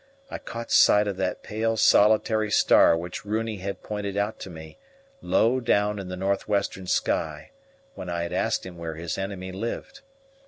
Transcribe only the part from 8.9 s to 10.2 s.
his enemy lived.